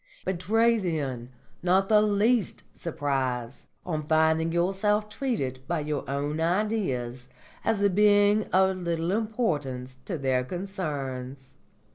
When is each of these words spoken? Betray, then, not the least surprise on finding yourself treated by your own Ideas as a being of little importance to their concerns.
Betray, 0.25 0.79
then, 0.79 1.29
not 1.61 1.87
the 1.87 2.01
least 2.01 2.63
surprise 2.75 3.67
on 3.85 4.07
finding 4.07 4.51
yourself 4.51 5.09
treated 5.09 5.59
by 5.67 5.81
your 5.81 6.09
own 6.09 6.39
Ideas 6.39 7.29
as 7.63 7.83
a 7.83 7.89
being 7.91 8.45
of 8.45 8.77
little 8.77 9.11
importance 9.11 9.99
to 10.05 10.17
their 10.17 10.43
concerns. 10.43 11.53